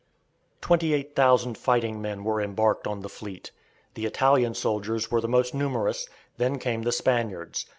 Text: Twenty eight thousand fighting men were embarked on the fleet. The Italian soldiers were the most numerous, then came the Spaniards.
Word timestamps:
Twenty 0.61 0.95
eight 0.95 1.15
thousand 1.15 1.59
fighting 1.59 2.01
men 2.01 2.23
were 2.23 2.41
embarked 2.41 2.87
on 2.87 3.01
the 3.01 3.07
fleet. 3.07 3.51
The 3.93 4.05
Italian 4.07 4.55
soldiers 4.55 5.11
were 5.11 5.21
the 5.21 5.27
most 5.27 5.53
numerous, 5.53 6.09
then 6.37 6.57
came 6.57 6.81
the 6.81 6.91
Spaniards. 6.91 7.67